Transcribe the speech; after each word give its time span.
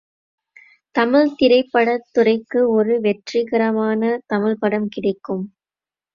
தமிழ் 0.95 1.29
திரைப்படத் 1.35 2.07
துறைக்கு 2.11 2.69
ஒரு 2.69 2.99
வெற்றிகரமான 2.99 4.01
தமிழ்ப்படம் 4.33 4.89
கிடைக்கும். 4.89 5.45